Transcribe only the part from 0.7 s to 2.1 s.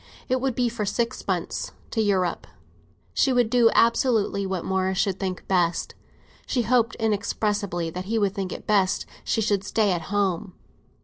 six months, to